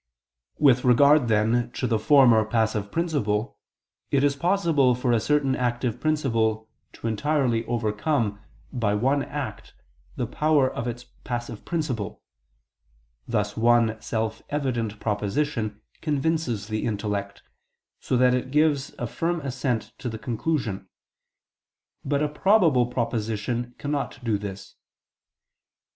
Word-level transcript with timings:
With 0.57 0.83
regard 0.83 1.27
then 1.27 1.69
to 1.73 1.85
the 1.85 1.99
former 1.99 2.43
passive 2.43 2.91
principle, 2.91 3.59
it 4.09 4.23
is 4.23 4.35
possible 4.35 4.95
for 4.95 5.11
a 5.11 5.19
certain 5.19 5.55
active 5.55 5.99
principle 5.99 6.67
to 6.93 7.05
entirely 7.07 7.63
overcome, 7.67 8.39
by 8.73 8.95
one 8.95 9.21
act, 9.21 9.75
the 10.15 10.25
power 10.25 10.67
of 10.67 10.87
its 10.87 11.05
passive 11.23 11.65
principle: 11.65 12.23
thus 13.27 13.55
one 13.55 14.01
self 14.01 14.41
evident 14.49 14.99
proposition 14.99 15.79
convinces 16.01 16.67
the 16.67 16.83
intellect, 16.83 17.43
so 17.99 18.17
that 18.17 18.33
it 18.33 18.49
gives 18.49 18.95
a 18.97 19.05
firm 19.05 19.39
assent 19.41 19.93
to 19.99 20.09
the 20.09 20.17
conclusion, 20.17 20.89
but 22.03 22.23
a 22.23 22.27
probable 22.27 22.87
proposition 22.87 23.75
cannot 23.77 24.17
do 24.23 24.39
this. 24.39 24.75